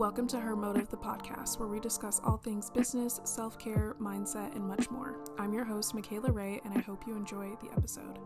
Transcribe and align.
Welcome 0.00 0.28
to 0.28 0.40
Her 0.40 0.56
Motive, 0.56 0.88
the 0.88 0.96
podcast, 0.96 1.58
where 1.58 1.68
we 1.68 1.78
discuss 1.78 2.22
all 2.24 2.38
things 2.38 2.70
business, 2.70 3.20
self 3.24 3.58
care, 3.58 3.96
mindset, 4.00 4.56
and 4.56 4.66
much 4.66 4.90
more. 4.90 5.22
I'm 5.36 5.52
your 5.52 5.66
host, 5.66 5.94
Michaela 5.94 6.32
Ray, 6.32 6.58
and 6.64 6.72
I 6.72 6.80
hope 6.80 7.06
you 7.06 7.14
enjoy 7.14 7.50
the 7.60 7.70
episode. 7.76 8.18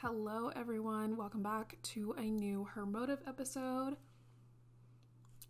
Hello, 0.00 0.50
everyone. 0.56 1.16
Welcome 1.16 1.44
back 1.44 1.76
to 1.84 2.12
a 2.18 2.22
new 2.22 2.64
Her 2.64 2.84
Motive 2.84 3.20
episode. 3.24 3.98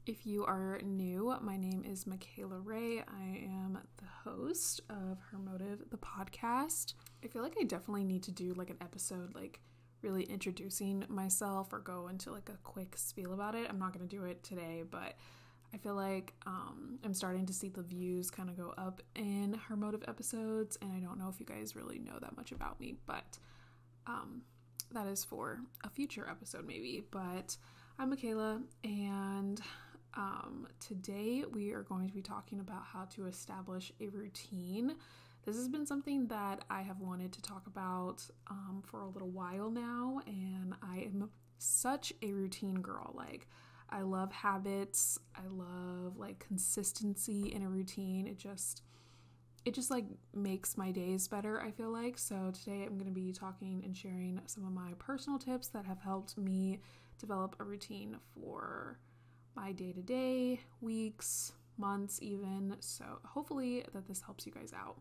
If 0.05 0.27
you 0.27 0.45
are 0.45 0.79
new, 0.85 1.35
my 1.41 1.57
name 1.57 1.85
is 1.91 2.07
Michaela 2.07 2.59
Ray. 2.59 2.99
I 2.99 3.47
am 3.47 3.79
the 3.97 4.31
host 4.31 4.83
of 4.91 5.17
Her 5.31 5.39
Motive, 5.39 5.85
the 5.91 5.97
podcast. 5.97 6.93
I 7.25 7.29
feel 7.29 7.41
like 7.41 7.57
I 7.59 7.65
definitely 7.65 8.05
need 8.05 8.25
to 8.25 8.31
do 8.31 8.53
like 8.53 8.69
an 8.69 8.77
episode, 8.83 9.35
like 9.35 9.61
really 10.05 10.25
introducing 10.25 11.05
myself 11.09 11.73
or 11.73 11.79
go 11.79 12.09
into 12.09 12.31
like 12.31 12.51
a 12.51 12.59
quick 12.63 12.97
spiel 12.97 13.33
about 13.33 13.55
it. 13.55 13.67
I'm 13.69 13.79
not 13.79 13.95
going 13.95 14.07
to 14.07 14.17
do 14.17 14.25
it 14.25 14.45
today, 14.45 14.85
but 14.89 15.15
I 15.73 15.79
feel 15.79 15.95
like 15.95 16.35
um, 16.47 16.99
I'm 17.03 17.15
starting 17.15 17.47
to 17.47 17.53
see 17.53 17.71
the 17.71 17.83
views 17.83 18.31
kind 18.31 18.51
of 18.51 18.57
go 18.57 18.75
up 18.77 19.03
in 19.17 19.59
her 19.69 19.77
motive 19.77 20.05
episodes, 20.07 20.79
and 20.83 20.93
I 20.93 21.01
don't 21.01 21.19
know 21.19 21.29
if 21.29 21.41
you 21.41 21.47
guys 21.47 21.75
really 21.75 21.99
know 21.99 22.19
that 22.21 22.37
much 22.37 22.53
about 22.53 22.79
me, 22.79 22.97
but 23.07 23.39
um, 24.07 24.43
that 24.93 25.07
is 25.07 25.25
for 25.25 25.59
a 25.83 25.89
future 25.89 26.29
episode 26.31 26.67
maybe. 26.67 27.03
But 27.11 27.57
I'm 27.99 28.11
Michaela, 28.11 28.61
and 28.85 29.61
um, 30.15 30.69
today 30.79 31.45
we 31.51 31.73
are 31.73 31.83
going 31.83 32.07
to 32.09 32.15
be 32.15 32.23
talking 32.23 32.61
about 32.61 32.85
how 32.93 33.07
to 33.17 33.27
establish 33.27 33.91
a 34.01 34.09
routine 34.09 34.95
this 35.45 35.57
has 35.57 35.69
been 35.69 35.87
something 35.87 36.27
that 36.29 36.65
I 36.71 36.83
have 36.83 37.01
wanted 37.01 37.33
to 37.33 37.43
talk 37.43 37.67
about 37.67 38.27
um, 38.51 38.83
for 38.87 39.03
a 39.03 39.09
little 39.09 39.29
while 39.29 39.71
now, 39.71 40.21
and 40.27 40.75
I 40.83 41.01
am 41.01 41.29
such 41.59 42.13
a 42.23 42.33
routine 42.33 42.81
girl. 42.81 43.13
Like, 43.15 43.47
I 43.91 44.01
love 44.01 44.33
habits, 44.33 45.19
I 45.37 45.47
love 45.49 46.17
like 46.17 46.39
consistency 46.39 47.53
in 47.55 47.63
a 47.63 47.69
routine. 47.69 48.27
It 48.27 48.39
just, 48.39 48.83
it 49.67 49.75
just 49.75 49.91
like 49.91 50.07
makes 50.35 50.79
my 50.79 50.91
days 50.91 51.29
better, 51.29 51.61
I 51.61 51.71
feel 51.71 51.91
like. 51.91 52.17
So, 52.19 52.51
today 52.53 52.85
I'm 52.85 52.97
going 52.97 53.13
to 53.13 53.13
be 53.13 53.33
talking 53.33 53.83
and 53.85 53.95
sharing 53.95 54.41
some 54.47 54.65
of 54.65 54.73
my 54.73 54.93
personal 54.99 55.39
tips 55.39 55.69
that 55.69 55.85
have 55.85 56.01
helped 56.01 56.39
me 56.39 56.81
develop 57.19 57.57
a 57.61 57.65
routine 57.65 58.17
for 58.35 58.99
my 59.55 59.73
day 59.73 59.93
to 59.93 60.03
day, 60.03 60.61
weeks, 60.81 61.53
months, 61.77 62.19
even. 62.23 62.77
So, 62.81 63.05
hopefully, 63.27 63.85
that 63.93 64.09
this 64.09 64.23
helps 64.23 64.47
you 64.47 64.53
guys 64.53 64.73
out 64.75 64.97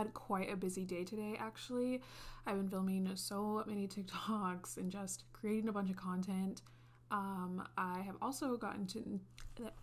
had 0.00 0.14
quite 0.14 0.52
a 0.52 0.56
busy 0.56 0.84
day 0.84 1.04
today 1.04 1.36
actually. 1.38 2.00
I've 2.46 2.56
been 2.56 2.68
filming 2.68 3.10
so 3.16 3.64
many 3.66 3.86
TikToks 3.88 4.76
and 4.76 4.90
just 4.90 5.24
creating 5.32 5.68
a 5.68 5.72
bunch 5.72 5.90
of 5.90 5.96
content. 5.96 6.62
Um, 7.10 7.66
I 7.76 8.00
have 8.00 8.16
also 8.22 8.56
gotten 8.56 8.86
to 8.88 9.20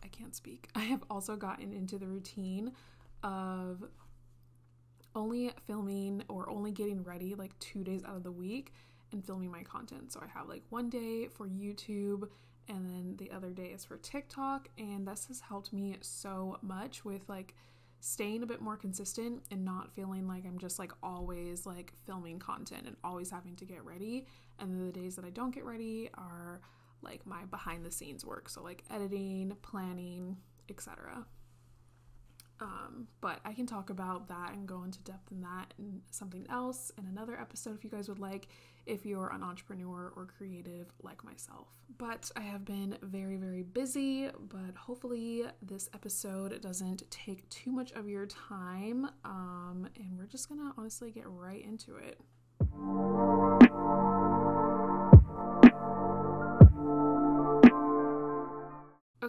I 0.03 0.07
can't 0.07 0.35
speak. 0.35 0.69
I 0.75 0.81
have 0.85 1.03
also 1.09 1.35
gotten 1.35 1.73
into 1.73 1.97
the 1.97 2.07
routine 2.07 2.71
of 3.23 3.83
only 5.15 5.51
filming 5.65 6.23
or 6.29 6.49
only 6.49 6.71
getting 6.71 7.03
ready 7.03 7.35
like 7.35 7.57
2 7.59 7.83
days 7.83 8.03
out 8.03 8.15
of 8.15 8.23
the 8.23 8.31
week 8.31 8.73
and 9.11 9.25
filming 9.25 9.51
my 9.51 9.63
content. 9.63 10.11
So 10.11 10.21
I 10.23 10.27
have 10.37 10.47
like 10.47 10.63
one 10.69 10.89
day 10.89 11.27
for 11.27 11.47
YouTube 11.47 12.29
and 12.69 12.85
then 12.85 13.15
the 13.17 13.31
other 13.31 13.51
day 13.51 13.67
is 13.67 13.85
for 13.85 13.97
TikTok 13.97 14.69
and 14.77 15.07
this 15.07 15.27
has 15.27 15.41
helped 15.41 15.71
me 15.71 15.97
so 16.01 16.57
much 16.61 17.05
with 17.05 17.21
like 17.27 17.53
staying 17.99 18.43
a 18.43 18.45
bit 18.45 18.61
more 18.61 18.77
consistent 18.77 19.43
and 19.51 19.65
not 19.65 19.91
feeling 19.93 20.27
like 20.27 20.45
I'm 20.45 20.57
just 20.57 20.79
like 20.79 20.91
always 21.01 21.65
like 21.65 21.93
filming 22.05 22.39
content 22.39 22.83
and 22.85 22.95
always 23.03 23.29
having 23.29 23.55
to 23.55 23.65
get 23.65 23.83
ready. 23.83 24.25
And 24.59 24.87
the 24.87 24.91
days 24.91 25.15
that 25.15 25.25
I 25.25 25.29
don't 25.29 25.53
get 25.53 25.65
ready 25.65 26.09
are 26.15 26.61
like 27.01 27.25
my 27.25 27.45
behind 27.45 27.85
the 27.85 27.91
scenes 27.91 28.25
work. 28.25 28.49
So 28.49 28.61
like 28.63 28.83
editing, 28.89 29.55
planning, 29.61 30.37
etc. 30.69 31.25
Um, 32.59 33.07
but 33.21 33.39
I 33.45 33.53
can 33.53 33.65
talk 33.65 33.89
about 33.89 34.27
that 34.29 34.53
and 34.53 34.67
go 34.67 34.83
into 34.83 34.99
depth 35.01 35.31
in 35.31 35.41
that 35.41 35.73
and 35.77 36.01
something 36.11 36.45
else 36.49 36.91
in 36.97 37.05
another 37.05 37.39
episode 37.39 37.75
if 37.75 37.83
you 37.83 37.89
guys 37.89 38.09
would 38.09 38.19
like, 38.19 38.47
if 38.85 39.05
you're 39.05 39.29
an 39.29 39.43
entrepreneur 39.43 40.11
or 40.15 40.27
creative 40.37 40.87
like 41.03 41.23
myself. 41.23 41.67
But 41.97 42.31
I 42.35 42.41
have 42.41 42.65
been 42.65 42.97
very, 43.01 43.37
very 43.37 43.63
busy, 43.63 44.29
but 44.49 44.75
hopefully 44.75 45.43
this 45.61 45.89
episode 45.93 46.59
doesn't 46.61 47.09
take 47.11 47.47
too 47.49 47.71
much 47.71 47.91
of 47.93 48.07
your 48.09 48.25
time. 48.25 49.09
Um, 49.23 49.87
and 49.95 50.17
we're 50.17 50.25
just 50.25 50.49
gonna 50.49 50.73
honestly 50.77 51.11
get 51.11 51.25
right 51.27 51.63
into 51.63 51.97
it. 51.97 52.19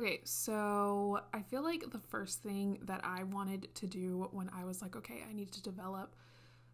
Okay, 0.09 0.21
so 0.25 1.21
I 1.35 1.43
feel 1.43 1.63
like 1.63 1.91
the 1.91 1.99
first 1.99 2.43
thing 2.43 2.79
that 2.85 3.03
I 3.05 3.25
wanted 3.25 3.75
to 3.75 3.87
do 3.87 4.31
when 4.33 4.49
I 4.57 4.65
was 4.65 4.81
like, 4.81 4.97
okay, 4.97 5.23
I 5.29 5.35
need 5.35 5.53
to 5.53 5.63
develop 5.63 6.17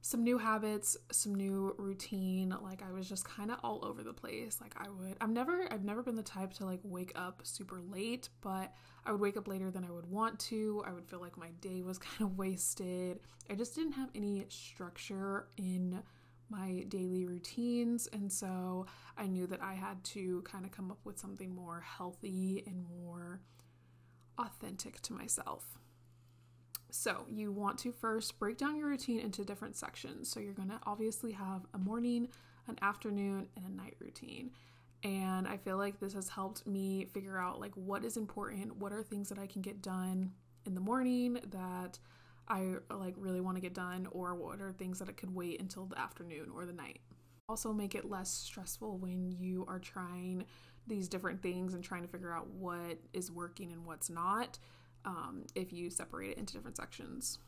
some 0.02 0.22
new 0.22 0.38
habits, 0.38 0.96
some 1.10 1.34
new 1.34 1.74
routine, 1.76 2.54
like 2.62 2.80
I 2.80 2.92
was 2.92 3.08
just 3.08 3.24
kind 3.24 3.50
of 3.50 3.58
all 3.64 3.84
over 3.84 4.04
the 4.04 4.12
place. 4.12 4.60
Like 4.60 4.74
I 4.76 4.88
would 4.88 5.16
I'm 5.20 5.34
never 5.34 5.66
I've 5.72 5.82
never 5.82 6.00
been 6.00 6.14
the 6.14 6.22
type 6.22 6.52
to 6.54 6.64
like 6.64 6.78
wake 6.84 7.10
up 7.16 7.40
super 7.42 7.80
late, 7.80 8.28
but 8.40 8.72
I 9.04 9.10
would 9.10 9.20
wake 9.20 9.36
up 9.36 9.48
later 9.48 9.68
than 9.68 9.84
I 9.84 9.90
would 9.90 10.08
want 10.08 10.38
to. 10.40 10.84
I 10.86 10.92
would 10.92 11.04
feel 11.04 11.20
like 11.20 11.36
my 11.36 11.50
day 11.60 11.82
was 11.82 11.98
kind 12.10 12.20
of 12.20 12.38
wasted. 12.38 13.18
I 13.50 13.54
just 13.56 13.74
didn't 13.74 13.94
have 13.94 14.10
any 14.14 14.44
structure 14.48 15.48
in 15.56 16.04
my 16.54 16.84
daily 16.88 17.24
routines. 17.24 18.08
And 18.12 18.32
so 18.32 18.86
I 19.16 19.26
knew 19.26 19.46
that 19.48 19.62
I 19.62 19.74
had 19.74 20.02
to 20.04 20.42
kind 20.42 20.64
of 20.64 20.72
come 20.72 20.90
up 20.90 20.98
with 21.04 21.18
something 21.18 21.54
more 21.54 21.80
healthy 21.80 22.62
and 22.66 22.84
more 23.00 23.40
authentic 24.38 25.00
to 25.02 25.12
myself. 25.12 25.78
So, 26.90 27.26
you 27.28 27.50
want 27.50 27.78
to 27.80 27.90
first 27.90 28.38
break 28.38 28.56
down 28.56 28.76
your 28.76 28.86
routine 28.86 29.18
into 29.18 29.44
different 29.44 29.74
sections. 29.74 30.30
So, 30.30 30.38
you're 30.38 30.54
going 30.54 30.68
to 30.68 30.78
obviously 30.86 31.32
have 31.32 31.62
a 31.74 31.78
morning, 31.78 32.28
an 32.68 32.78
afternoon, 32.82 33.48
and 33.56 33.64
a 33.66 33.76
night 33.76 33.96
routine. 33.98 34.52
And 35.02 35.48
I 35.48 35.56
feel 35.56 35.76
like 35.76 35.98
this 35.98 36.14
has 36.14 36.28
helped 36.28 36.68
me 36.68 37.06
figure 37.12 37.36
out 37.36 37.60
like 37.60 37.72
what 37.74 38.04
is 38.04 38.16
important, 38.16 38.76
what 38.76 38.92
are 38.92 39.02
things 39.02 39.28
that 39.28 39.38
I 39.38 39.48
can 39.48 39.60
get 39.60 39.82
done 39.82 40.32
in 40.66 40.74
the 40.74 40.80
morning 40.80 41.40
that 41.50 41.98
I 42.48 42.74
like 42.90 43.14
really 43.16 43.40
want 43.40 43.56
to 43.56 43.60
get 43.60 43.74
done 43.74 44.06
or 44.10 44.34
what 44.34 44.60
are 44.60 44.72
things 44.72 44.98
that 44.98 45.08
it 45.08 45.16
could 45.16 45.34
wait 45.34 45.60
until 45.60 45.86
the 45.86 45.98
afternoon 45.98 46.50
or 46.54 46.66
the 46.66 46.72
night. 46.72 47.00
Also 47.48 47.72
make 47.72 47.94
it 47.94 48.08
less 48.08 48.30
stressful 48.30 48.98
when 48.98 49.32
you 49.32 49.64
are 49.68 49.78
trying 49.78 50.44
these 50.86 51.08
different 51.08 51.42
things 51.42 51.74
and 51.74 51.82
trying 51.82 52.02
to 52.02 52.08
figure 52.08 52.32
out 52.32 52.48
what 52.48 52.98
is 53.12 53.30
working 53.30 53.72
and 53.72 53.84
what's 53.84 54.10
not 54.10 54.58
um, 55.04 55.44
if 55.54 55.72
you 55.72 55.90
separate 55.90 56.30
it 56.30 56.38
into 56.38 56.54
different 56.54 56.76
sections. 56.76 57.38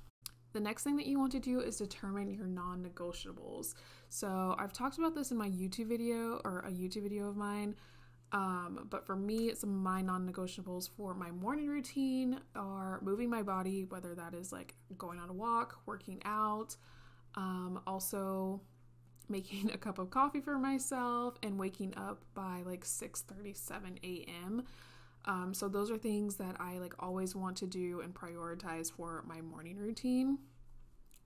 The 0.53 0.61
next 0.61 0.85
thing 0.85 0.97
that 0.97 1.07
you 1.07 1.19
want 1.19 1.33
to 1.33 1.39
do 1.39 1.61
is 1.61 1.77
determine 1.77 2.31
your 2.31 2.47
non 2.47 2.83
negotiables. 2.83 3.75
So, 4.09 4.57
I've 4.59 4.73
talked 4.73 4.97
about 4.97 5.15
this 5.15 5.31
in 5.31 5.37
my 5.37 5.51
YouTube 5.51 5.89
video 5.89 6.41
or 6.45 6.61
a 6.61 6.71
YouTube 6.71 7.03
video 7.03 7.29
of 7.29 7.37
mine 7.37 7.75
um, 8.33 8.87
but 8.91 9.07
for 9.07 9.17
me, 9.17 9.55
some 9.55 9.71
of 9.71 9.77
my 9.77 10.03
non 10.03 10.31
negotiables 10.31 10.89
for 10.97 11.15
my 11.15 11.31
morning 11.31 11.69
routine 11.69 12.41
are 12.55 13.01
moving 13.03 13.31
my 13.31 13.43
body, 13.43 13.85
whether 13.85 14.15
that 14.15 14.35
is 14.35 14.53
like 14.53 14.75
going 14.99 15.19
on 15.19 15.31
a 15.31 15.33
walk, 15.33 15.79
working 15.87 16.21
out, 16.25 16.77
um, 17.37 17.81
also 17.87 18.61
making 19.29 19.71
a 19.75 19.79
cup 19.79 19.99
of 19.99 20.11
coffee 20.11 20.41
for 20.41 20.59
myself 20.59 21.35
and 21.43 21.59
waking 21.59 21.95
up 21.97 22.23
by 22.35 22.63
like 22.65 22.85
6 22.85 23.23
37 23.23 23.99
a.m. 24.03 24.65
Um, 25.25 25.55
so 25.55 25.69
those 25.69 25.91
are 25.91 25.99
things 25.99 26.37
that 26.37 26.57
I 26.61 26.79
like 26.79 26.95
always 27.01 27.35
want 27.35 27.57
to 27.59 27.67
do 27.67 28.01
and 28.01 28.15
prioritize 28.15 28.93
for 28.93 29.25
my 29.27 29.41
morning 29.41 29.77
routine. 29.77 30.39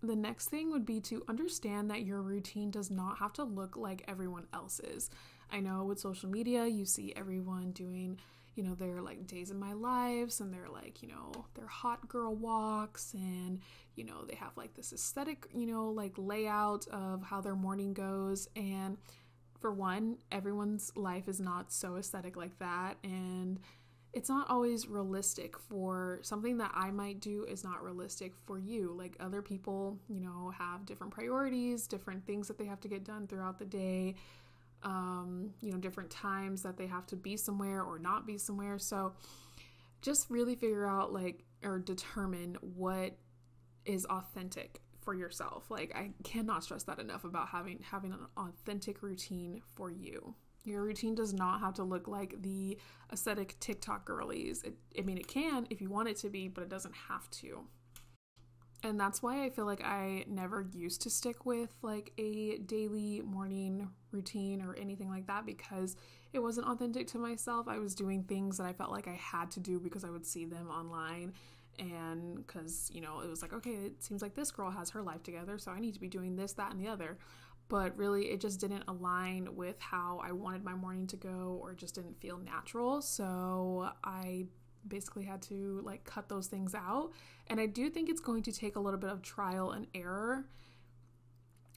The 0.03 0.17
next 0.17 0.49
thing 0.49 0.71
would 0.71 0.87
be 0.87 1.01
to 1.03 1.23
understand 1.29 1.91
that 1.91 2.03
your 2.03 2.23
routine 2.23 2.71
does 2.71 2.91
not 2.91 3.19
have 3.19 3.35
to 3.35 3.45
look 3.45 3.77
like 3.77 4.03
everyone 4.09 4.47
else's. 4.55 5.11
I 5.53 5.61
know 5.61 5.85
with 5.85 5.99
social 5.99 6.29
media, 6.29 6.67
you 6.67 6.85
see 6.85 7.13
everyone 7.17 7.73
doing, 7.73 8.19
you 8.55 8.63
know, 8.63 8.75
their 8.75 9.01
like 9.01 9.27
days 9.27 9.51
in 9.51 9.59
my 9.59 9.73
lives 9.73 10.41
and 10.41 10.53
they're 10.53 10.69
like, 10.69 11.03
you 11.03 11.09
know, 11.09 11.33
their 11.55 11.67
hot 11.67 12.09
girl 12.09 12.35
walks 12.35 13.13
and, 13.15 13.61
you 13.97 14.05
know, 14.05 14.25
they 14.29 14.37
have 14.37 14.57
like 14.57 14.75
this 14.75 14.93
aesthetic, 14.93 15.47
you 15.55 15.67
know, 15.67 15.91
like 15.91 16.13
layout 16.17 16.87
of 16.89 17.23
how 17.23 17.41
their 17.41 17.55
morning 17.55 17.93
goes. 17.93 18.49
And 18.57 18.97
for 19.61 19.73
one, 19.73 20.17
everyone's 20.33 20.93
life 20.97 21.29
is 21.29 21.41
not 21.41 21.73
so 21.73 21.97
aesthetic 21.97 22.37
like 22.37 22.59
that. 22.59 22.97
And 23.05 23.61
it's 24.13 24.29
not 24.29 24.51
always 24.51 24.89
realistic 24.89 25.57
for 25.57 26.19
something 26.23 26.59
that 26.59 26.73
I 26.75 26.91
might 26.91 27.21
do 27.21 27.45
is 27.45 27.63
not 27.63 27.85
realistic 27.85 28.33
for 28.45 28.59
you. 28.59 28.93
Like 28.97 29.17
other 29.21 29.41
people, 29.41 29.99
you 30.09 30.21
know, 30.21 30.53
have 30.59 30.85
different 30.85 31.13
priorities, 31.13 31.87
different 31.87 32.27
things 32.27 32.49
that 32.49 32.59
they 32.59 32.65
have 32.65 32.81
to 32.81 32.89
get 32.89 33.05
done 33.05 33.29
throughout 33.29 33.59
the 33.59 33.65
day 33.65 34.17
um, 34.83 35.51
you 35.61 35.73
know, 35.73 35.79
different 35.79 36.11
times 36.11 36.63
that 36.63 36.77
they 36.77 36.87
have 36.87 37.07
to 37.09 37.17
be 37.17 37.37
somewhere 37.37 37.83
or 37.83 37.99
not 37.99 38.27
be 38.27 38.39
somewhere. 38.39 38.79
So 38.79 39.15
just 40.01 40.31
really 40.31 40.55
figure 40.55 40.87
out 40.87 41.13
like 41.13 41.45
or 41.63 41.79
determine 41.79 42.57
what 42.61 43.17
is 43.85 44.07
authentic 44.07 44.81
for 45.01 45.15
yourself. 45.15 45.71
Like 45.71 45.95
I 45.95 46.11
cannot 46.25 46.65
stress 46.65 46.85
that 46.85 46.99
enough 46.99 47.25
about 47.25 47.49
having 47.49 47.81
having 47.83 48.13
an 48.13 48.27
authentic 48.37 49.03
routine 49.03 49.61
for 49.75 49.91
you. 49.91 50.35
Your 50.65 50.83
routine 50.83 51.15
does 51.15 51.33
not 51.33 51.61
have 51.61 51.75
to 51.75 51.85
look 51.85 52.07
like 52.07 52.35
the 52.43 52.79
aesthetic 53.13 53.59
TikTok 53.61 54.05
girlies. 54.05 54.63
It, 54.63 54.75
I 54.99 55.03
mean, 55.03 55.17
it 55.17 55.27
can 55.27 55.67
if 55.71 55.81
you 55.81 55.89
want 55.89 56.09
it 56.09 56.17
to 56.19 56.31
be, 56.31 56.49
but 56.49 56.63
it 56.63 56.69
doesn't 56.69 56.95
have 57.09 57.31
to. 57.31 57.67
And 58.83 58.99
that's 58.99 59.23
why 59.23 59.45
I 59.45 59.51
feel 59.51 59.67
like 59.67 59.85
I 59.85 60.25
never 60.27 60.67
used 60.73 61.03
to 61.03 61.11
stick 61.11 61.45
with 61.45 61.71
like 61.83 62.13
a 62.17 62.59
daily 62.59 63.21
morning 63.25 63.91
routine 64.11 64.63
or 64.63 64.75
anything 64.75 65.11
like 65.11 65.27
that 65.27 65.45
because 65.45 65.97
it 66.33 66.39
wasn't 66.39 66.67
authentic 66.67 67.07
to 67.09 67.19
myself. 67.19 67.69
I 67.69 67.79
was 67.79 67.95
doing 67.95 68.25
things 68.25 68.57
that 68.57 68.67
I 68.67 68.73
felt 68.73 68.91
like 68.91 69.07
I 69.07 69.19
had 69.21 69.51
to 69.53 69.61
do 69.61 69.79
because 69.79 70.03
I 70.03 70.11
would 70.11 70.25
see 70.25 70.47
them 70.47 70.71
online 70.71 71.35
and 71.79 72.37
because 72.47 72.91
you 72.93 73.01
know 73.01 73.21
it 73.21 73.31
was 73.31 73.41
like 73.43 73.53
okay 73.53 73.71
it 73.71 74.03
seems 74.03 74.21
like 74.21 74.35
this 74.35 74.51
girl 74.51 74.71
has 74.71 74.91
her 74.91 75.01
life 75.01 75.23
together 75.23 75.57
so 75.57 75.71
i 75.71 75.79
need 75.79 75.95
to 75.95 76.01
be 76.01 76.09
doing 76.09 76.35
this 76.35 76.53
that 76.53 76.73
and 76.73 76.81
the 76.81 76.89
other 76.89 77.17
but 77.71 77.97
really 77.97 78.27
it 78.27 78.41
just 78.41 78.61
didn't 78.61 78.83
align 78.89 79.55
with 79.55 79.81
how 79.81 80.21
I 80.23 80.33
wanted 80.33 80.65
my 80.65 80.75
morning 80.75 81.07
to 81.07 81.17
go 81.17 81.59
or 81.63 81.73
just 81.73 81.95
didn't 81.95 82.21
feel 82.21 82.37
natural. 82.37 83.01
So 83.01 83.91
I 84.03 84.47
basically 84.87 85.25
had 85.25 85.43
to 85.43 85.81
like 85.85 86.05
cut 86.05 86.29
those 86.29 86.47
things 86.47 86.75
out. 86.75 87.13
And 87.47 87.61
I 87.61 87.67
do 87.67 87.91
think 87.91 88.09
it's 88.09 88.21
going 88.21 88.43
to 88.45 88.53
take 88.53 88.77
a 88.77 88.81
little 88.81 89.01
bit 89.01 89.11
of 89.11 89.23
trial 89.23 89.73
and 89.73 89.87
error 89.95 90.47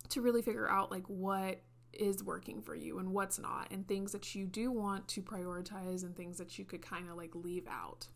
to 0.09 0.21
really 0.21 0.41
figure 0.41 0.69
out 0.69 0.91
like 0.91 1.07
what 1.07 1.61
is 1.93 2.23
working 2.23 2.61
for 2.61 2.75
you 2.75 2.97
and 2.97 3.13
what's 3.13 3.37
not 3.37 3.67
and 3.71 3.87
things 3.87 4.11
that 4.11 4.33
you 4.33 4.45
do 4.45 4.71
want 4.71 5.07
to 5.07 5.21
prioritize 5.21 6.03
and 6.03 6.15
things 6.15 6.37
that 6.39 6.57
you 6.57 6.65
could 6.65 6.81
kind 6.81 7.07
of 7.09 7.15
like 7.15 7.35
leave 7.35 7.67
out 7.69 8.07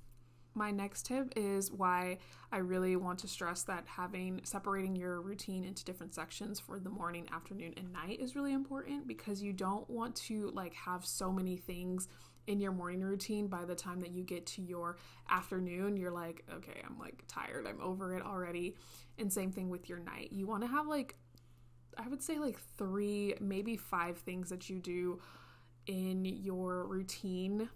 my 0.57 0.71
next 0.71 1.05
tip 1.05 1.31
is 1.35 1.71
why 1.71 2.17
I 2.51 2.57
really 2.57 2.95
want 2.95 3.19
to 3.19 3.27
stress 3.27 3.61
that 3.63 3.83
having 3.85 4.41
separating 4.43 4.95
your 4.95 5.21
routine 5.21 5.63
into 5.63 5.85
different 5.85 6.15
sections 6.15 6.59
for 6.59 6.79
the 6.79 6.89
morning, 6.89 7.27
afternoon, 7.31 7.75
and 7.77 7.93
night 7.93 8.19
is 8.19 8.35
really 8.35 8.53
important 8.53 9.07
because 9.07 9.41
you 9.43 9.53
don't 9.53 9.87
want 9.89 10.15
to 10.15 10.49
like 10.49 10.73
have 10.73 11.05
so 11.05 11.31
many 11.31 11.57
things 11.57 12.07
in 12.47 12.59
your 12.59 12.71
morning 12.71 13.01
routine 13.01 13.47
by 13.47 13.65
the 13.65 13.75
time 13.75 13.99
that 13.99 14.11
you 14.11 14.23
get 14.23 14.45
to 14.45 14.61
your 14.61 14.97
afternoon 15.29 15.97
you're 15.97 16.11
like 16.11 16.43
okay 16.53 16.81
i'm 16.87 16.97
like 16.97 17.23
tired 17.27 17.67
i'm 17.67 17.81
over 17.81 18.15
it 18.15 18.23
already 18.23 18.75
and 19.17 19.31
same 19.31 19.51
thing 19.51 19.69
with 19.69 19.89
your 19.89 19.99
night 19.99 20.31
you 20.31 20.47
want 20.47 20.61
to 20.61 20.67
have 20.67 20.87
like 20.87 21.15
i 21.97 22.07
would 22.07 22.21
say 22.21 22.39
like 22.39 22.57
three 22.77 23.33
maybe 23.39 23.77
five 23.77 24.17
things 24.17 24.49
that 24.49 24.69
you 24.69 24.79
do 24.79 25.19
in 25.87 26.25
your 26.25 26.85
routine 26.85 27.69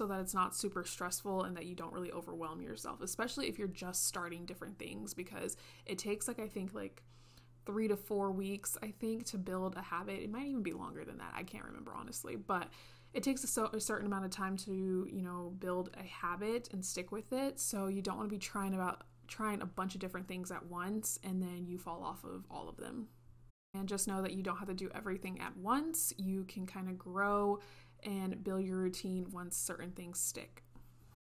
so 0.00 0.06
that 0.06 0.20
it's 0.20 0.32
not 0.32 0.56
super 0.56 0.82
stressful 0.82 1.44
and 1.44 1.54
that 1.54 1.66
you 1.66 1.74
don't 1.74 1.92
really 1.92 2.10
overwhelm 2.10 2.62
yourself, 2.62 3.02
especially 3.02 3.48
if 3.48 3.58
you're 3.58 3.68
just 3.68 4.06
starting 4.06 4.46
different 4.46 4.78
things 4.78 5.12
because 5.12 5.58
it 5.84 5.98
takes 5.98 6.26
like 6.26 6.38
I 6.38 6.48
think 6.48 6.72
like 6.72 7.02
3 7.66 7.88
to 7.88 7.96
4 7.98 8.30
weeks 8.30 8.78
I 8.82 8.94
think 8.98 9.26
to 9.26 9.36
build 9.36 9.76
a 9.76 9.82
habit. 9.82 10.22
It 10.22 10.30
might 10.30 10.46
even 10.46 10.62
be 10.62 10.72
longer 10.72 11.04
than 11.04 11.18
that. 11.18 11.34
I 11.36 11.42
can't 11.42 11.64
remember 11.64 11.92
honestly, 11.94 12.36
but 12.36 12.68
it 13.12 13.22
takes 13.22 13.42
a, 13.42 13.46
so, 13.46 13.66
a 13.66 13.80
certain 13.80 14.06
amount 14.06 14.24
of 14.24 14.30
time 14.30 14.56
to, 14.58 15.08
you 15.10 15.22
know, 15.22 15.52
build 15.58 15.90
a 15.98 16.04
habit 16.04 16.68
and 16.72 16.84
stick 16.84 17.10
with 17.10 17.32
it. 17.32 17.58
So 17.58 17.88
you 17.88 18.02
don't 18.02 18.16
want 18.16 18.28
to 18.28 18.34
be 18.34 18.38
trying 18.38 18.74
about 18.74 19.02
trying 19.26 19.62
a 19.62 19.66
bunch 19.66 19.94
of 19.94 20.00
different 20.00 20.28
things 20.28 20.50
at 20.50 20.66
once 20.66 21.18
and 21.22 21.40
then 21.40 21.64
you 21.66 21.78
fall 21.78 22.02
off 22.02 22.24
of 22.24 22.44
all 22.50 22.68
of 22.68 22.76
them. 22.76 23.08
And 23.74 23.88
just 23.88 24.08
know 24.08 24.22
that 24.22 24.32
you 24.32 24.42
don't 24.42 24.56
have 24.56 24.68
to 24.68 24.74
do 24.74 24.90
everything 24.94 25.40
at 25.40 25.56
once. 25.56 26.12
You 26.16 26.44
can 26.44 26.66
kind 26.66 26.88
of 26.88 26.98
grow 26.98 27.60
and 28.02 28.42
build 28.42 28.64
your 28.64 28.78
routine 28.78 29.26
once 29.30 29.56
certain 29.56 29.92
things 29.92 30.18
stick. 30.18 30.64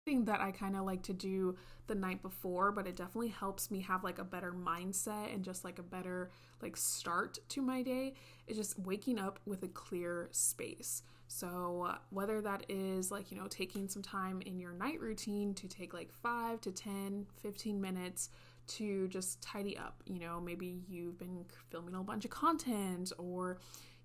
Thing 0.04 0.24
that 0.24 0.40
I 0.40 0.50
kind 0.50 0.74
of 0.76 0.84
like 0.84 1.02
to 1.04 1.12
do 1.12 1.56
the 1.86 1.94
night 1.94 2.20
before, 2.22 2.72
but 2.72 2.88
it 2.88 2.96
definitely 2.96 3.28
helps 3.28 3.70
me 3.70 3.80
have 3.82 4.02
like 4.02 4.18
a 4.18 4.24
better 4.24 4.52
mindset 4.52 5.32
and 5.32 5.44
just 5.44 5.62
like 5.62 5.78
a 5.78 5.84
better 5.84 6.30
like 6.60 6.76
start 6.76 7.38
to 7.50 7.62
my 7.62 7.82
day 7.82 8.14
is 8.48 8.56
just 8.56 8.76
waking 8.80 9.20
up 9.20 9.38
with 9.46 9.62
a 9.62 9.68
clear 9.68 10.28
space. 10.32 11.02
So, 11.34 11.94
whether 12.10 12.42
that 12.42 12.66
is 12.68 13.10
like, 13.10 13.30
you 13.30 13.38
know, 13.38 13.46
taking 13.48 13.88
some 13.88 14.02
time 14.02 14.42
in 14.42 14.60
your 14.60 14.72
night 14.72 15.00
routine 15.00 15.54
to 15.54 15.66
take 15.66 15.94
like 15.94 16.12
5 16.12 16.60
to 16.60 16.70
10, 16.70 17.26
15 17.42 17.80
minutes 17.80 18.28
to 18.68 19.08
just 19.08 19.40
tidy 19.40 19.78
up, 19.78 20.02
you 20.04 20.20
know, 20.20 20.40
maybe 20.40 20.82
you've 20.88 21.18
been 21.18 21.46
filming 21.70 21.94
a 21.94 22.02
bunch 22.02 22.26
of 22.26 22.30
content 22.30 23.12
or 23.16 23.58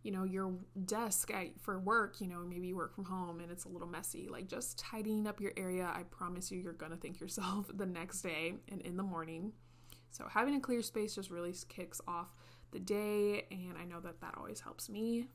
you 0.03 0.11
know 0.11 0.23
your 0.23 0.53
desk 0.85 1.31
at, 1.31 1.59
for 1.59 1.79
work 1.79 2.21
you 2.21 2.27
know 2.27 2.39
maybe 2.47 2.67
you 2.67 2.77
work 2.77 2.93
from 2.93 3.03
home 3.03 3.39
and 3.41 3.51
it's 3.51 3.65
a 3.65 3.67
little 3.67 3.87
messy 3.87 4.29
like 4.29 4.47
just 4.47 4.77
tidying 4.79 5.27
up 5.27 5.41
your 5.41 5.51
area. 5.57 5.91
I 5.93 6.03
promise 6.03 6.49
you 6.49 6.59
you're 6.59 6.73
gonna 6.73 6.95
thank 6.95 7.19
yourself 7.19 7.65
the 7.75 7.85
next 7.85 8.21
day 8.21 8.53
and 8.71 8.79
in 8.81 8.95
the 8.95 9.03
morning. 9.03 9.51
So 10.11 10.27
having 10.29 10.55
a 10.55 10.61
clear 10.61 10.81
space 10.81 11.15
just 11.15 11.29
really 11.29 11.53
kicks 11.67 11.99
off 12.07 12.27
the 12.71 12.79
day 12.79 13.45
and 13.49 13.75
i 13.79 13.85
know 13.85 13.99
that 14.01 14.19
that 14.19 14.35
always 14.37 14.59
helps 14.59 14.89
me 14.89 15.27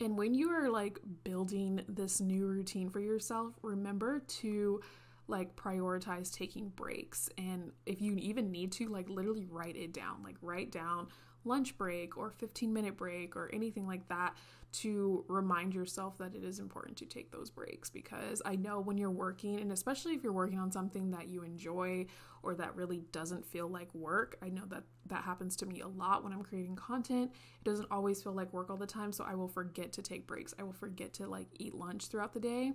and 0.00 0.16
when 0.16 0.34
you 0.34 0.50
are 0.50 0.68
like 0.68 0.98
building 1.24 1.80
this 1.88 2.20
new 2.20 2.46
routine 2.46 2.90
for 2.90 3.00
yourself 3.00 3.54
remember 3.62 4.20
to 4.20 4.80
like 5.28 5.56
prioritize 5.56 6.32
taking 6.32 6.68
breaks. 6.70 7.28
And 7.38 7.72
if 7.84 8.00
you 8.00 8.14
even 8.16 8.50
need 8.50 8.72
to 8.72 8.88
like 8.88 9.08
literally 9.08 9.46
write 9.50 9.76
it 9.76 9.92
down 9.92 10.22
like 10.22 10.36
write 10.40 10.70
down 10.70 11.08
lunch 11.46 11.76
break 11.78 12.16
or 12.16 12.30
15 12.30 12.72
minute 12.72 12.96
break 12.96 13.36
or 13.36 13.50
anything 13.52 13.86
like 13.86 14.08
that 14.08 14.36
to 14.72 15.24
remind 15.28 15.74
yourself 15.74 16.18
that 16.18 16.34
it 16.34 16.44
is 16.44 16.58
important 16.58 16.98
to 16.98 17.06
take 17.06 17.30
those 17.30 17.48
breaks. 17.48 17.88
Because 17.88 18.42
I 18.44 18.56
know 18.56 18.80
when 18.80 18.98
you're 18.98 19.10
working 19.10 19.60
and 19.60 19.72
especially 19.72 20.14
if 20.14 20.22
you're 20.22 20.32
working 20.32 20.58
on 20.58 20.70
something 20.70 21.10
that 21.12 21.28
you 21.28 21.42
enjoy 21.42 22.06
or 22.42 22.54
that 22.54 22.76
really 22.76 23.02
doesn't 23.12 23.44
feel 23.44 23.68
like 23.68 23.92
work 23.94 24.36
I 24.42 24.48
know 24.48 24.64
that 24.68 24.84
that 25.06 25.24
happens 25.24 25.56
to 25.56 25.66
me 25.66 25.80
a 25.80 25.88
lot 25.88 26.22
when 26.22 26.32
I'm 26.32 26.42
creating 26.42 26.76
content. 26.76 27.32
It 27.32 27.64
doesn't 27.64 27.88
always 27.90 28.22
feel 28.22 28.32
like 28.32 28.52
work 28.52 28.70
all 28.70 28.76
the 28.76 28.86
time 28.86 29.12
so 29.12 29.24
I 29.24 29.34
will 29.34 29.48
forget 29.48 29.92
to 29.92 30.02
take 30.02 30.26
breaks. 30.26 30.54
I 30.58 30.62
will 30.62 30.72
forget 30.72 31.12
to 31.14 31.26
like 31.26 31.48
eat 31.58 31.74
lunch 31.74 32.08
throughout 32.08 32.34
the 32.34 32.40
day. 32.40 32.72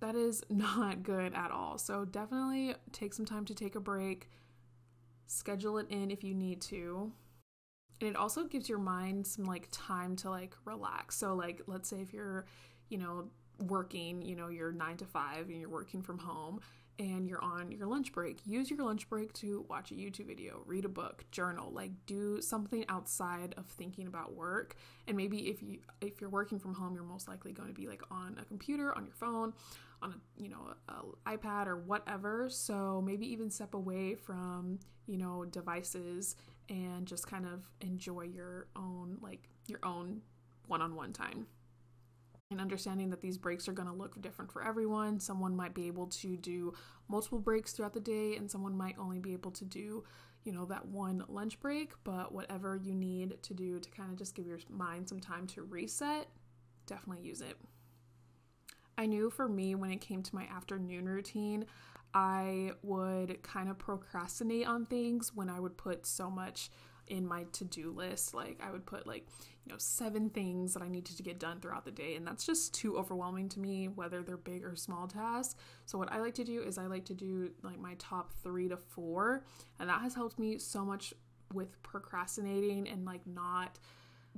That 0.00 0.14
is 0.14 0.42
not 0.50 1.02
good 1.02 1.34
at 1.34 1.50
all. 1.50 1.78
So 1.78 2.04
definitely 2.04 2.74
take 2.92 3.12
some 3.12 3.26
time 3.26 3.44
to 3.46 3.54
take 3.54 3.74
a 3.74 3.80
break. 3.80 4.30
Schedule 5.26 5.78
it 5.78 5.88
in 5.90 6.10
if 6.10 6.22
you 6.22 6.34
need 6.34 6.60
to 6.62 7.12
and 8.00 8.10
it 8.10 8.16
also 8.16 8.44
gives 8.44 8.68
your 8.68 8.78
mind 8.78 9.26
some 9.26 9.44
like 9.44 9.68
time 9.72 10.16
to 10.16 10.30
like 10.30 10.54
relax. 10.64 11.16
So 11.16 11.34
like 11.34 11.62
let's 11.66 11.88
say 11.88 12.00
if 12.00 12.12
you're 12.12 12.46
you 12.88 12.98
know 12.98 13.28
working 13.58 14.20
you 14.20 14.36
know 14.36 14.48
you're 14.48 14.72
9 14.72 14.96
to 14.98 15.06
5 15.06 15.48
and 15.48 15.60
you're 15.60 15.70
working 15.70 16.02
from 16.02 16.18
home 16.18 16.60
and 16.98 17.26
you're 17.26 17.42
on 17.42 17.72
your 17.72 17.86
lunch 17.86 18.12
break 18.12 18.38
use 18.44 18.70
your 18.70 18.84
lunch 18.84 19.08
break 19.08 19.32
to 19.32 19.64
watch 19.68 19.90
a 19.90 19.94
youtube 19.94 20.26
video 20.26 20.62
read 20.66 20.84
a 20.84 20.88
book 20.88 21.24
journal 21.30 21.70
like 21.72 21.90
do 22.04 22.40
something 22.40 22.84
outside 22.88 23.54
of 23.56 23.66
thinking 23.66 24.06
about 24.06 24.34
work. 24.34 24.76
And 25.08 25.16
maybe 25.16 25.48
if 25.48 25.62
you 25.62 25.78
if 26.00 26.20
you're 26.20 26.30
working 26.30 26.58
from 26.58 26.74
home 26.74 26.94
you're 26.94 27.04
most 27.04 27.28
likely 27.28 27.52
going 27.52 27.68
to 27.68 27.74
be 27.74 27.86
like 27.86 28.02
on 28.10 28.36
a 28.40 28.44
computer 28.44 28.96
on 28.96 29.04
your 29.04 29.14
phone 29.14 29.52
on 30.02 30.12
a 30.12 30.42
you 30.42 30.48
know 30.48 30.74
a, 30.88 30.92
a 30.92 31.36
ipad 31.36 31.66
or 31.66 31.76
whatever. 31.76 32.48
So 32.50 33.02
maybe 33.04 33.26
even 33.32 33.50
step 33.50 33.74
away 33.74 34.14
from 34.14 34.78
you 35.06 35.16
know 35.16 35.44
devices 35.44 36.36
and 36.68 37.06
just 37.06 37.26
kind 37.26 37.46
of 37.46 37.68
enjoy 37.80 38.22
your 38.22 38.66
own 38.76 39.18
like 39.20 39.48
your 39.66 39.80
own 39.82 40.22
one-on-one 40.66 41.12
time. 41.12 41.46
And 42.50 42.60
understanding 42.60 43.10
that 43.10 43.20
these 43.20 43.38
breaks 43.38 43.68
are 43.68 43.72
going 43.72 43.88
to 43.88 43.94
look 43.94 44.20
different 44.20 44.52
for 44.52 44.64
everyone. 44.64 45.18
Someone 45.18 45.56
might 45.56 45.74
be 45.74 45.88
able 45.88 46.06
to 46.06 46.36
do 46.36 46.74
multiple 47.08 47.40
breaks 47.40 47.72
throughout 47.72 47.92
the 47.92 48.00
day 48.00 48.36
and 48.36 48.50
someone 48.50 48.76
might 48.76 48.96
only 48.98 49.18
be 49.18 49.32
able 49.32 49.50
to 49.52 49.64
do 49.64 50.04
you 50.44 50.52
know 50.52 50.64
that 50.64 50.86
one 50.86 51.24
lunch 51.28 51.58
break 51.58 51.92
but 52.04 52.32
whatever 52.32 52.76
you 52.76 52.94
need 52.94 53.36
to 53.42 53.52
do 53.52 53.80
to 53.80 53.90
kind 53.90 54.12
of 54.12 54.16
just 54.16 54.36
give 54.36 54.46
your 54.46 54.60
mind 54.70 55.08
some 55.08 55.18
time 55.18 55.44
to 55.44 55.62
reset 55.64 56.28
definitely 56.86 57.24
use 57.24 57.40
it. 57.40 57.56
I 58.98 59.06
knew 59.06 59.28
for 59.28 59.48
me 59.48 59.74
when 59.74 59.90
it 59.90 60.00
came 60.00 60.22
to 60.22 60.34
my 60.34 60.44
afternoon 60.44 61.06
routine 61.06 61.66
I 62.16 62.72
would 62.82 63.42
kind 63.42 63.68
of 63.68 63.76
procrastinate 63.78 64.66
on 64.66 64.86
things 64.86 65.32
when 65.34 65.50
I 65.50 65.60
would 65.60 65.76
put 65.76 66.06
so 66.06 66.30
much 66.30 66.70
in 67.08 67.26
my 67.26 67.44
to-do 67.52 67.92
list. 67.92 68.32
Like 68.32 68.58
I 68.66 68.70
would 68.70 68.86
put 68.86 69.06
like 69.06 69.26
you 69.66 69.70
know 69.70 69.76
seven 69.76 70.30
things 70.30 70.72
that 70.72 70.82
I 70.82 70.88
needed 70.88 71.18
to 71.18 71.22
get 71.22 71.38
done 71.38 71.60
throughout 71.60 71.84
the 71.84 71.90
day 71.90 72.14
and 72.16 72.26
that's 72.26 72.46
just 72.46 72.72
too 72.72 72.96
overwhelming 72.96 73.50
to 73.50 73.60
me 73.60 73.88
whether 73.88 74.22
they're 74.22 74.38
big 74.38 74.64
or 74.64 74.74
small 74.76 75.06
tasks. 75.06 75.56
So 75.84 75.98
what 75.98 76.10
I 76.10 76.18
like 76.18 76.32
to 76.36 76.44
do 76.44 76.62
is 76.62 76.78
I 76.78 76.86
like 76.86 77.04
to 77.04 77.14
do 77.14 77.50
like 77.62 77.78
my 77.78 77.96
top 77.98 78.32
3 78.42 78.70
to 78.70 78.78
4 78.78 79.44
and 79.78 79.90
that 79.90 80.00
has 80.00 80.14
helped 80.14 80.38
me 80.38 80.56
so 80.56 80.86
much 80.86 81.12
with 81.52 81.82
procrastinating 81.82 82.88
and 82.88 83.04
like 83.04 83.26
not 83.26 83.78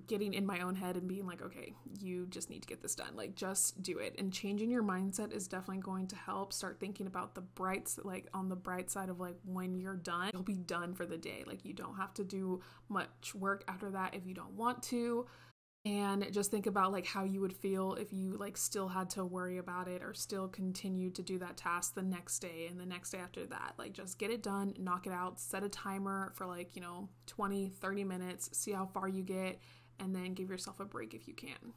getting 0.07 0.35
in 0.35 0.47
my 0.47 0.61
own 0.61 0.75
head 0.75 0.97
and 0.97 1.09
being 1.09 1.27
like, 1.27 1.43
okay, 1.43 1.75
you 1.99 2.27
just 2.27 2.51
need 2.51 2.63
to 2.63 2.69
get 2.69 2.83
this 2.83 2.95
done. 2.95 3.15
Like, 3.15 3.35
just 3.35 3.83
do 3.83 3.99
it. 3.99 4.15
And 4.19 4.33
changing 4.33 4.71
your 4.71 4.83
mindset 4.83 5.33
is 5.33 5.49
definitely 5.49 5.83
going 5.83 6.07
to 6.09 6.17
help. 6.17 6.53
Start 6.53 6.79
thinking 6.81 7.07
about 7.07 7.35
the 7.35 7.41
brights, 7.41 7.99
like 8.05 8.29
on 8.33 8.49
the 8.49 8.57
bright 8.57 8.91
side 8.91 9.09
of 9.09 9.21
like 9.21 9.37
when 9.45 9.77
you're 9.77 9.97
done, 9.97 10.31
you'll 10.33 10.43
be 10.43 10.59
done 10.59 10.95
for 10.95 11.07
the 11.07 11.19
day. 11.19 11.45
Like, 11.47 11.65
you 11.65 11.75
don't 11.75 11.97
have 11.97 12.15
to 12.15 12.25
do 12.25 12.61
much 12.89 13.35
work 13.35 13.65
after 13.69 13.91
that 13.91 14.15
if 14.15 14.27
you 14.27 14.35
don't 14.35 14.53
want 14.53 14.83
to. 14.85 15.27
And 15.85 16.31
just 16.33 16.51
think 16.51 16.67
about 16.67 16.93
like 16.93 17.07
how 17.07 17.25
you 17.25 17.41
would 17.41 17.53
feel 17.53 17.95
if 17.95 18.13
you 18.13 18.37
like 18.37 18.57
still 18.57 18.89
had 18.89 19.09
to 19.11 19.25
worry 19.25 19.59
about 19.59 19.89
it 19.89 20.03
or 20.03 20.13
still 20.13 20.49
continue 20.49 21.09
to 21.11 21.23
do 21.23 21.39
that 21.39 21.57
task 21.57 21.95
the 21.95 22.03
next 22.03 22.41
day 22.41 22.67
and 22.69 22.79
the 22.79 22.85
next 22.85 23.11
day 23.11 23.19
after 23.19 23.47
that. 23.47 23.75
Like, 23.79 23.93
just 23.93 24.19
get 24.19 24.31
it 24.31 24.43
done, 24.43 24.75
knock 24.79 25.07
it 25.07 25.13
out, 25.13 25.41
set 25.41 25.63
a 25.63 25.69
timer 25.69 26.33
for 26.35 26.47
like, 26.47 26.75
you 26.75 26.83
know, 26.83 27.09
20, 27.27 27.71
30 27.81 28.05
minutes, 28.05 28.51
see 28.53 28.73
how 28.73 28.87
far 28.87 29.09
you 29.09 29.23
get 29.23 29.61
and 30.01 30.15
then 30.15 30.35
give 30.35 30.51
yourself 30.51 30.81
a 30.81 30.85
break 30.85 31.15
if 31.15 31.27
you 31.29 31.35
can. 31.35 31.75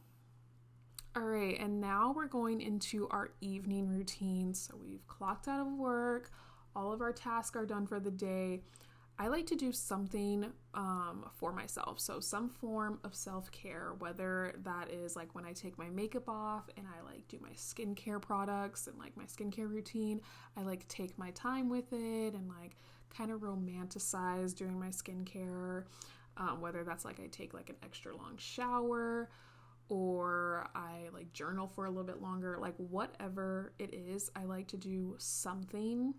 All 1.16 1.24
right, 1.24 1.60
and 1.60 1.82
now 1.82 2.14
we're 2.16 2.28
going 2.28 2.62
into 2.62 3.08
our 3.10 3.32
evening 3.42 3.90
routine. 3.90 4.54
So 4.54 4.78
we've 4.82 5.06
clocked 5.08 5.48
out 5.48 5.60
of 5.60 5.74
work, 5.74 6.32
all 6.76 6.94
of 6.94 7.02
our 7.02 7.12
tasks 7.12 7.56
are 7.56 7.66
done 7.66 7.86
for 7.86 8.00
the 8.00 8.12
day. 8.12 8.62
I 9.20 9.28
like 9.28 9.46
to 9.48 9.56
do 9.56 9.72
something 9.72 10.48
um, 10.74 11.30
for 11.34 11.52
myself. 11.52 12.00
So, 12.00 12.20
some 12.20 12.50
form 12.50 13.00
of 13.04 13.14
self 13.14 13.52
care, 13.52 13.94
whether 14.00 14.56
that 14.64 14.90
is 14.90 15.16
like 15.16 15.36
when 15.36 15.46
I 15.46 15.54
take 15.54 15.78
my 15.78 15.90
makeup 15.90 16.28
off 16.28 16.70
and 16.76 16.88
I 16.88 17.06
like 17.06 17.28
do 17.28 17.38
my 17.40 17.52
skincare 17.52 18.22
products 18.22 18.88
and 18.88 18.98
like 18.98 19.16
my 19.16 19.26
skincare 19.26 19.70
routine. 19.70 20.22
I 20.58 20.64
like 20.64 20.88
take 20.88 21.18
my 21.20 21.32
time 21.32 21.70
with 21.70 21.92
it 21.92 22.34
and 22.34 22.50
like 22.50 22.78
kind 23.16 23.32
of 23.32 23.42
romanticize 23.42 24.56
during 24.56 24.80
my 24.80 24.90
skincare. 24.90 25.84
Um, 26.38 26.62
whether 26.62 26.84
that's 26.84 27.06
like 27.06 27.20
I 27.20 27.28
take 27.28 27.54
like 27.54 27.70
an 27.70 27.76
extra 27.84 28.16
long 28.16 28.38
shower 28.38 29.30
or 29.90 30.70
I 30.74 31.10
like 31.14 31.34
journal 31.34 31.68
for 31.68 31.86
a 31.86 31.90
little 31.90 32.06
bit 32.06 32.22
longer, 32.22 32.58
like 32.60 32.76
whatever 32.78 33.74
it 33.78 33.94
is, 33.94 34.32
I 34.36 34.46
like 34.46 34.68
to 34.70 34.78
do 34.78 35.16
something 35.18 36.14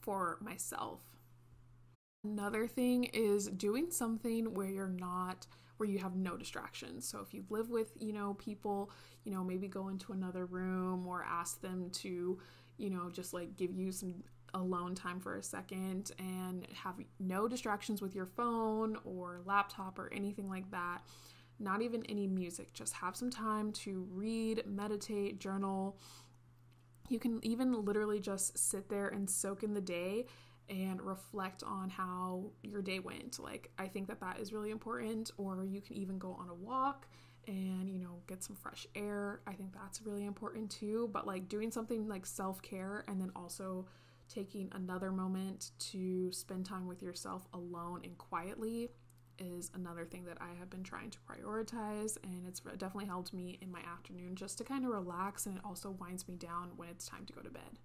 for 0.00 0.38
myself. 0.40 1.00
Another 2.24 2.66
thing 2.66 3.04
is 3.04 3.48
doing 3.48 3.90
something 3.90 4.54
where 4.54 4.68
you're 4.68 4.88
not 4.88 5.46
where 5.78 5.88
you 5.88 5.98
have 5.98 6.16
no 6.16 6.36
distractions. 6.36 7.08
So 7.08 7.20
if 7.20 7.32
you 7.32 7.44
live 7.50 7.70
with, 7.70 7.92
you 7.98 8.12
know, 8.12 8.34
people, 8.34 8.90
you 9.24 9.32
know, 9.32 9.42
maybe 9.44 9.68
go 9.68 9.88
into 9.88 10.12
another 10.12 10.44
room 10.44 11.06
or 11.06 11.24
ask 11.24 11.60
them 11.60 11.90
to, 11.90 12.38
you 12.76 12.90
know, 12.90 13.10
just 13.10 13.32
like 13.32 13.56
give 13.56 13.72
you 13.74 13.92
some 13.92 14.22
alone 14.54 14.94
time 14.94 15.20
for 15.20 15.36
a 15.36 15.42
second 15.42 16.12
and 16.18 16.66
have 16.82 16.94
no 17.18 17.48
distractions 17.48 18.00
with 18.00 18.14
your 18.14 18.26
phone 18.26 18.96
or 19.04 19.40
laptop 19.44 19.98
or 19.98 20.12
anything 20.12 20.48
like 20.48 20.70
that 20.70 21.02
not 21.58 21.82
even 21.82 22.04
any 22.06 22.26
music. 22.26 22.72
Just 22.72 22.92
have 22.94 23.16
some 23.16 23.30
time 23.30 23.72
to 23.72 24.06
read, 24.12 24.62
meditate, 24.66 25.40
journal. 25.40 25.98
You 27.08 27.18
can 27.18 27.44
even 27.44 27.84
literally 27.84 28.20
just 28.20 28.58
sit 28.58 28.88
there 28.88 29.08
and 29.08 29.28
soak 29.28 29.62
in 29.62 29.74
the 29.74 29.80
day 29.80 30.26
and 30.68 31.00
reflect 31.02 31.62
on 31.62 31.88
how 31.88 32.50
your 32.62 32.82
day 32.82 32.98
went. 32.98 33.38
Like, 33.38 33.70
I 33.78 33.86
think 33.86 34.06
that 34.08 34.20
that 34.20 34.38
is 34.38 34.52
really 34.52 34.70
important. 34.70 35.30
Or 35.38 35.64
you 35.64 35.80
can 35.80 35.96
even 35.96 36.18
go 36.18 36.32
on 36.38 36.48
a 36.48 36.54
walk 36.54 37.08
and, 37.46 37.88
you 37.88 37.98
know, 37.98 38.20
get 38.26 38.44
some 38.44 38.54
fresh 38.54 38.86
air. 38.94 39.40
I 39.46 39.54
think 39.54 39.72
that's 39.72 40.02
really 40.02 40.26
important 40.26 40.70
too. 40.70 41.08
But 41.12 41.26
like 41.26 41.48
doing 41.48 41.70
something 41.70 42.06
like 42.06 42.26
self 42.26 42.60
care 42.62 43.04
and 43.08 43.20
then 43.20 43.32
also 43.34 43.86
taking 44.28 44.68
another 44.72 45.10
moment 45.10 45.70
to 45.78 46.30
spend 46.32 46.66
time 46.66 46.86
with 46.86 47.02
yourself 47.02 47.46
alone 47.52 48.00
and 48.04 48.16
quietly 48.18 48.90
is 49.38 49.70
another 49.74 50.04
thing 50.04 50.24
that 50.24 50.38
I 50.40 50.58
have 50.58 50.68
been 50.68 50.82
trying 50.82 51.10
to 51.10 51.18
prioritize, 51.20 52.16
and 52.24 52.46
it's 52.46 52.60
definitely 52.60 53.06
helped 53.06 53.32
me 53.32 53.58
in 53.62 53.70
my 53.70 53.80
afternoon 53.80 54.34
just 54.34 54.58
to 54.58 54.64
kind 54.64 54.84
of 54.84 54.90
relax, 54.90 55.46
and 55.46 55.56
it 55.56 55.64
also 55.64 55.90
winds 55.90 56.26
me 56.28 56.36
down 56.36 56.72
when 56.76 56.88
it's 56.88 57.06
time 57.06 57.24
to 57.26 57.32
go 57.32 57.40
to 57.40 57.50
bed. 57.50 57.78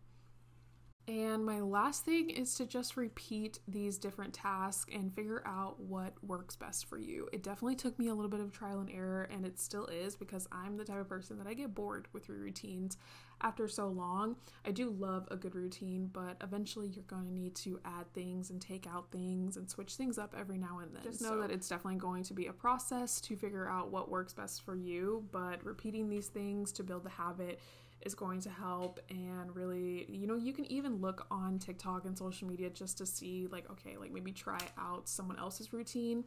And 1.06 1.46
my 1.46 1.60
last 1.60 2.06
thing 2.06 2.30
is 2.30 2.56
to 2.56 2.66
just 2.66 2.96
repeat 2.96 3.60
these 3.68 3.98
different 3.98 4.34
tasks 4.34 4.90
and 4.94 5.14
figure 5.14 5.44
out 5.46 5.78
what 5.82 6.14
works 6.24 6.56
best 6.56 6.86
for 6.86 6.98
you. 6.98 7.28
It 7.34 7.44
definitely 7.44 7.76
took 7.76 8.00
me 8.00 8.08
a 8.08 8.16
little 8.16 8.32
bit 8.32 8.40
of 8.40 8.54
trial 8.54 8.80
and 8.80 8.90
error, 8.90 9.28
and 9.30 9.46
it 9.46 9.60
still 9.60 9.88
is 9.88 10.16
because 10.16 10.48
I'm 10.50 10.78
the 10.78 10.86
type 10.86 11.02
of 11.02 11.10
person 11.10 11.38
that 11.40 11.48
I 11.48 11.56
get 11.56 11.76
bored 11.76 12.08
with 12.14 12.30
routines 12.30 12.98
after 13.44 13.68
so 13.68 13.88
long. 13.88 14.38
I 14.66 14.72
do 14.72 14.90
love 14.90 15.28
a 15.30 15.36
good 15.36 15.56
routine, 15.56 16.10
but 16.12 16.38
eventually 16.42 16.88
you're 16.88 17.04
going 17.04 17.26
to 17.26 17.34
need 17.34 17.56
to 17.56 17.80
add 17.86 18.12
things 18.14 18.50
and 18.50 18.62
take 18.62 18.88
out 18.88 19.12
things 19.12 19.58
and 19.58 19.70
switch 19.70 19.96
things 19.96 20.18
up 20.18 20.34
every 20.38 20.58
now 20.58 20.80
and 20.80 20.96
then. 20.96 21.04
Just 21.04 21.22
know 21.22 21.30
so. 21.30 21.42
that 21.42 21.52
it's 21.52 21.68
definitely 21.68 22.00
going 22.00 22.24
to 22.24 22.34
be 22.34 22.48
a 22.48 22.54
process 22.54 23.20
to 23.22 23.36
figure 23.36 23.68
out 23.68 23.92
what 23.92 24.10
works 24.10 24.34
best 24.34 24.64
for 24.64 24.76
you, 24.76 25.26
but 25.32 25.64
repeating 25.64 26.10
these 26.10 26.28
things 26.28 26.72
to 26.74 26.84
build 26.84 27.04
the 27.04 27.10
habit 27.10 27.60
is 28.02 28.14
going 28.14 28.42
to 28.42 28.50
help 28.50 29.00
and 29.10 29.56
really 29.56 30.06
you 30.10 30.28
know 30.28 30.36
you 30.36 30.52
can 30.52 30.70
even 30.70 30.98
look 30.98 31.26
on 31.32 31.58
TikTok 31.58 32.06
and 32.06 32.18
social 32.18 32.48
media 32.48 32.70
just 32.70 32.98
to 32.98 33.06
see 33.06 33.48
like 33.50 33.70
okay 33.72 33.98
like 33.98 34.12
maybe 34.12 34.34
try 34.34 34.60
out 34.78 35.08
someone 35.08 35.40
else's 35.40 35.72
routine 35.72 36.24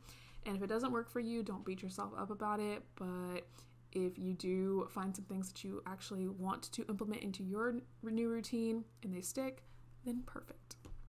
and 0.46 0.56
if 0.56 0.62
it 0.62 0.68
doesn't 0.68 0.90
work 0.90 1.10
for 1.10 1.20
you 1.20 1.42
don't 1.42 1.66
beat 1.66 1.82
yourself 1.82 2.12
up 2.16 2.30
about 2.30 2.60
it 2.60 2.82
but 2.96 3.46
if 3.92 4.18
you 4.18 4.34
do 4.34 4.88
find 4.90 5.14
some 5.14 5.24
things 5.24 5.48
that 5.48 5.64
you 5.64 5.82
actually 5.86 6.28
want 6.28 6.64
to 6.72 6.84
implement 6.88 7.22
into 7.22 7.42
your 7.42 7.76
new 8.02 8.28
routine 8.28 8.84
and 9.02 9.14
they 9.14 9.20
stick, 9.20 9.62
then 10.04 10.22
perfect. 10.26 10.76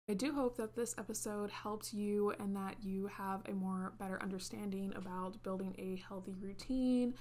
I 0.09 0.13
do 0.13 0.33
hope 0.33 0.55
that 0.57 0.75
this 0.75 0.95
episode 0.97 1.51
helped 1.51 1.93
you 1.93 2.33
and 2.39 2.55
that 2.55 2.77
you 2.81 3.07
have 3.07 3.41
a 3.47 3.51
more 3.51 3.93
better 3.99 4.21
understanding 4.21 4.93
about 4.95 5.41
building 5.43 5.75
a 5.77 6.01
healthy 6.07 6.35
routine. 6.39 7.13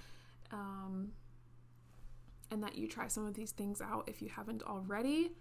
Um, 0.52 1.12
and 2.50 2.62
that 2.62 2.76
you 2.76 2.86
try 2.86 3.08
some 3.08 3.26
of 3.26 3.34
these 3.34 3.50
things 3.50 3.80
out 3.80 4.08
if 4.08 4.22
you 4.22 4.28
haven't 4.28 4.62
already. 4.62 5.32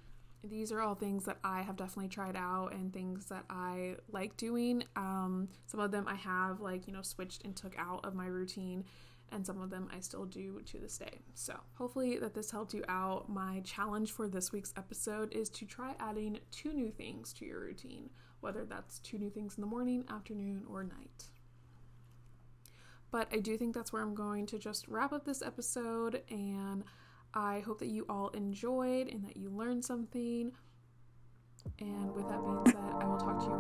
These 0.44 0.72
are 0.72 0.82
all 0.82 0.96
things 0.96 1.26
that 1.26 1.38
I 1.44 1.62
have 1.62 1.76
definitely 1.76 2.10
tried 2.10 2.36
out 2.36 2.74
and 2.74 2.94
things 2.94 3.26
that 3.28 3.46
I 3.50 3.96
like 4.12 4.38
doing. 4.38 4.84
Um, 4.96 5.50
some 5.66 5.80
of 5.80 5.92
them 5.92 6.06
I 6.08 6.16
have, 6.16 6.62
like, 6.62 6.88
you 6.88 6.94
know, 6.94 7.02
switched 7.02 7.44
and 7.46 7.56
took 7.56 7.76
out 7.78 8.06
of 8.06 8.14
my 8.14 8.28
routine 8.28 8.86
and 9.32 9.46
some 9.46 9.62
of 9.62 9.70
them 9.70 9.90
I 9.96 10.00
still 10.00 10.26
do 10.26 10.62
to 10.66 10.80
this 10.80 10.98
day. 10.98 11.20
So, 11.34 11.60
hopefully, 11.74 12.18
that 12.20 12.34
this 12.34 12.52
helped 12.52 12.74
you 12.74 12.84
out. 12.88 13.30
My 13.30 13.62
challenge 13.64 14.12
for 14.12 14.28
this 14.28 14.52
week's 14.52 14.74
episode 14.78 15.34
is 15.34 15.50
to 15.50 15.66
try 15.66 15.96
adding 16.00 16.40
two 16.52 16.74
new 16.74 16.92
things 16.92 17.34
to 17.34 17.46
your 17.46 17.60
routine, 17.60 18.10
whether 18.42 18.66
that's 18.66 19.00
two 19.00 19.18
new 19.18 19.30
things 19.30 19.56
in 19.58 19.62
the 19.62 19.68
morning, 19.68 20.06
afternoon, 20.10 20.64
or 20.70 20.84
night. 20.84 21.26
But 23.12 23.28
I 23.32 23.40
do 23.40 23.58
think 23.58 23.74
that's 23.74 23.94
where 23.94 24.02
I'm 24.02 24.16
going 24.16 24.46
to 24.48 24.60
just 24.60 24.88
wrap 24.88 25.14
up 25.14 25.26
this 25.26 25.42
episode, 25.42 26.22
and 26.30 26.84
I 27.34 27.62
hope 27.62 27.80
that 27.80 27.88
you 27.88 28.06
all 28.10 28.30
enjoyed 28.30 29.08
and 29.08 29.24
that 29.26 29.38
you 29.38 29.50
learned 29.50 29.84
something. 29.84 30.52
And 31.80 32.14
with 32.14 32.28
that 32.30 32.44
being 32.44 32.62
said, 32.66 32.94
I 33.02 33.06
will 33.06 33.18
talk 33.18 33.40
to 33.40 33.46
you 33.46 33.56